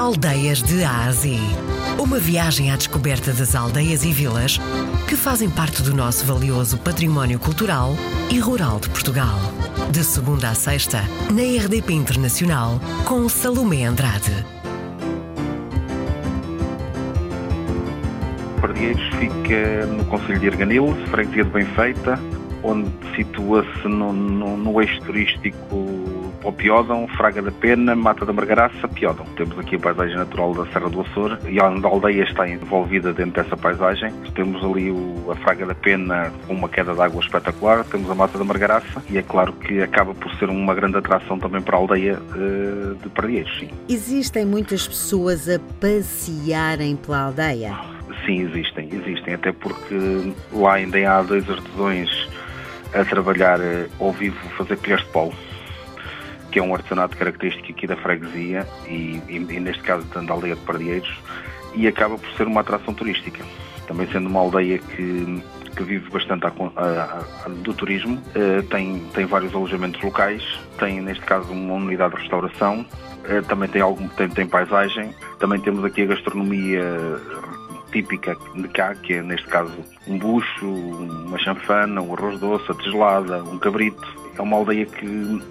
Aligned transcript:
Aldeias 0.00 0.62
de 0.62 0.82
Ásia. 0.82 1.38
Uma 1.98 2.18
viagem 2.18 2.70
à 2.70 2.76
descoberta 2.76 3.34
das 3.34 3.54
aldeias 3.54 4.02
e 4.02 4.10
vilas 4.10 4.58
que 5.06 5.14
fazem 5.14 5.50
parte 5.50 5.82
do 5.82 5.94
nosso 5.94 6.24
valioso 6.24 6.78
património 6.78 7.38
cultural 7.38 7.94
e 8.32 8.38
rural 8.38 8.80
de 8.80 8.88
Portugal. 8.88 9.38
De 9.92 10.02
segunda 10.02 10.48
a 10.48 10.54
sexta, 10.54 11.02
na 11.30 11.42
RDP 11.42 11.92
Internacional, 11.92 12.80
com 13.04 13.28
Salomé 13.28 13.84
Andrade. 13.84 14.32
Pardieiros 18.58 19.06
fica 19.18 19.84
no 19.84 20.06
Conselho 20.06 20.40
de 20.40 20.48
Arganil, 20.48 20.96
freguesia 21.10 21.44
de 21.44 21.50
Benfeita, 21.50 22.18
onde 22.62 22.90
situa-se 23.14 23.86
no, 23.86 24.14
no, 24.14 24.56
no 24.56 24.80
eixo 24.80 24.98
turístico 25.02 26.19
Piódão, 26.60 27.08
Fraga 27.08 27.42
da 27.42 27.50
Pena, 27.50 27.94
Mata 27.94 28.24
da 28.24 28.32
Margaraça, 28.32 28.88
Piódão. 28.88 29.26
Temos 29.36 29.58
aqui 29.58 29.76
a 29.76 29.78
paisagem 29.78 30.16
natural 30.16 30.54
da 30.54 30.66
Serra 30.72 30.88
do 30.88 31.00
Açor 31.00 31.38
e 31.48 31.60
a 31.60 31.64
aldeia 31.64 32.22
está 32.22 32.48
envolvida 32.48 33.12
dentro 33.12 33.42
dessa 33.42 33.56
paisagem. 33.56 34.12
Temos 34.34 34.64
ali 34.64 34.90
o, 34.90 35.30
a 35.30 35.36
Fraga 35.36 35.66
da 35.66 35.74
Pena 35.74 36.32
com 36.46 36.54
uma 36.54 36.68
queda 36.68 36.94
de 36.94 37.00
água 37.00 37.20
espetacular, 37.22 37.84
temos 37.84 38.10
a 38.10 38.14
Mata 38.14 38.38
da 38.38 38.44
Margaraça 38.44 39.02
e 39.08 39.18
é 39.18 39.22
claro 39.22 39.52
que 39.52 39.82
acaba 39.82 40.14
por 40.14 40.34
ser 40.36 40.48
uma 40.48 40.74
grande 40.74 40.96
atração 40.96 41.38
também 41.38 41.60
para 41.60 41.76
a 41.76 41.80
aldeia 41.80 42.18
uh, 42.18 42.94
de 42.96 43.08
Pardieiros, 43.10 43.58
sim. 43.58 43.70
Existem 43.88 44.44
muitas 44.44 44.86
pessoas 44.86 45.48
a 45.48 45.58
passearem 45.80 46.96
pela 46.96 47.22
aldeia? 47.24 47.78
Sim, 48.26 48.40
existem, 48.40 48.88
existem, 48.92 49.34
até 49.34 49.52
porque 49.52 50.34
lá 50.52 50.74
ainda 50.74 50.98
há 51.10 51.22
dois 51.22 51.48
artesões 51.48 52.10
a 52.94 53.04
trabalhar 53.04 53.60
uh, 53.60 53.88
ao 53.98 54.12
vivo, 54.12 54.36
fazer 54.56 54.76
colheres 54.76 55.04
de 55.04 55.10
pau 55.10 55.32
que 56.50 56.58
é 56.58 56.62
um 56.62 56.74
artesanato 56.74 57.16
característico 57.16 57.70
aqui 57.70 57.86
da 57.86 57.96
freguesia 57.96 58.66
e, 58.86 59.20
e, 59.28 59.36
e 59.36 59.60
neste 59.60 59.82
caso 59.82 60.04
da 60.06 60.32
aldeia 60.32 60.56
de 60.56 60.62
Pardieiros, 60.62 61.20
e 61.74 61.86
acaba 61.86 62.18
por 62.18 62.28
ser 62.32 62.46
uma 62.46 62.60
atração 62.60 62.92
turística. 62.92 63.44
Também 63.86 64.06
sendo 64.12 64.28
uma 64.28 64.40
aldeia 64.40 64.78
que, 64.78 65.42
que 65.76 65.82
vive 65.82 66.08
bastante 66.10 66.46
a, 66.46 66.52
a, 66.76 67.24
a, 67.46 67.48
do 67.48 67.74
turismo, 67.74 68.20
eh, 68.34 68.62
tem, 68.70 69.00
tem 69.14 69.26
vários 69.26 69.54
alojamentos 69.54 70.00
locais, 70.02 70.42
tem 70.78 71.00
neste 71.00 71.24
caso 71.24 71.50
uma 71.52 71.74
unidade 71.74 72.14
de 72.14 72.20
restauração, 72.22 72.86
eh, 73.24 73.40
também 73.42 73.68
tem, 73.68 73.82
algum, 73.82 74.08
tem, 74.08 74.28
tem 74.28 74.46
paisagem, 74.46 75.14
também 75.38 75.60
temos 75.60 75.84
aqui 75.84 76.02
a 76.02 76.06
gastronomia 76.06 76.82
típica 77.90 78.36
de 78.54 78.68
cá, 78.68 78.94
que 78.94 79.14
é 79.14 79.22
neste 79.22 79.46
caso 79.48 79.74
um 80.06 80.18
bucho, 80.18 80.66
uma 80.66 81.38
chanfana, 81.38 82.00
um 82.00 82.14
arroz 82.14 82.38
doce, 82.38 82.70
a 82.70 82.74
tigelada, 82.74 83.42
um 83.42 83.58
cabrito. 83.58 84.20
É 84.40 84.42
uma 84.42 84.56
aldeia 84.56 84.86
que 84.86 85.04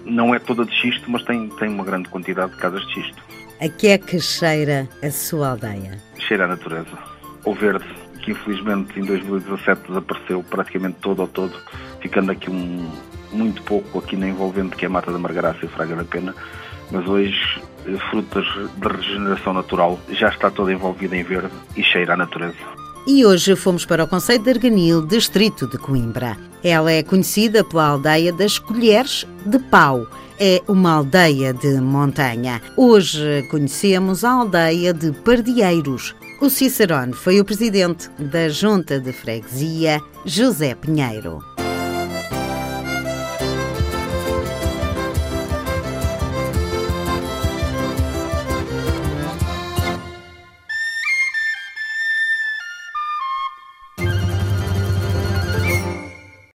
não 0.04 0.34
é 0.34 0.40
toda 0.40 0.64
de 0.64 0.74
xisto, 0.74 1.08
mas 1.08 1.22
tem, 1.22 1.48
tem 1.50 1.68
uma 1.68 1.84
grande 1.84 2.08
quantidade 2.08 2.50
de 2.50 2.58
casas 2.58 2.84
de 2.88 2.94
xisto. 2.94 3.22
A 3.60 3.68
que 3.68 3.86
é 3.86 3.96
que 3.96 4.18
cheira 4.18 4.88
a 5.00 5.10
sua 5.12 5.50
aldeia? 5.50 5.96
Cheira 6.18 6.46
a 6.46 6.48
natureza. 6.48 6.98
O 7.44 7.54
verde, 7.54 7.84
que 8.20 8.32
infelizmente 8.32 8.98
em 8.98 9.04
2017 9.04 9.82
desapareceu 9.86 10.42
praticamente 10.42 10.96
todo 11.00 11.22
ao 11.22 11.28
todo, 11.28 11.56
ficando 12.00 12.32
aqui 12.32 12.50
um, 12.50 12.90
muito 13.32 13.62
pouco 13.62 14.00
aqui 14.00 14.16
na 14.16 14.26
envolvente 14.26 14.74
que 14.74 14.84
é 14.84 14.88
a 14.88 14.90
Mata 14.90 15.12
da 15.12 15.18
Margaraça 15.20 15.64
e 15.64 15.68
Fraga 15.68 15.94
da 15.94 16.04
Pena, 16.04 16.34
mas 16.90 17.06
hoje 17.06 17.62
frutas 18.10 18.44
de 18.76 18.88
regeneração 18.88 19.52
natural, 19.52 20.00
já 20.10 20.30
está 20.30 20.50
toda 20.50 20.72
envolvida 20.72 21.16
em 21.16 21.22
verde 21.22 21.52
e 21.76 21.84
cheira 21.84 22.14
à 22.14 22.16
natureza. 22.16 22.58
E 23.06 23.24
hoje 23.24 23.56
fomos 23.56 23.86
para 23.86 24.04
o 24.04 24.08
Conceito 24.08 24.44
de 24.44 24.50
Arganil, 24.50 25.06
distrito 25.06 25.66
de 25.66 25.78
Coimbra. 25.78 26.36
Ela 26.62 26.92
é 26.92 27.02
conhecida 27.02 27.64
pela 27.64 27.86
aldeia 27.86 28.32
das 28.32 28.58
Colheres 28.58 29.26
de 29.46 29.58
Pau. 29.58 30.06
É 30.38 30.62
uma 30.68 30.92
aldeia 30.92 31.52
de 31.52 31.80
montanha. 31.80 32.60
Hoje 32.76 33.46
conhecemos 33.50 34.22
a 34.22 34.32
aldeia 34.32 34.92
de 34.92 35.12
Pardieiros. 35.12 36.14
O 36.40 36.48
Cicerone 36.48 37.12
foi 37.12 37.40
o 37.40 37.44
presidente 37.44 38.08
da 38.18 38.48
Junta 38.48 39.00
de 39.00 39.12
Freguesia, 39.12 40.00
José 40.24 40.74
Pinheiro. 40.74 41.49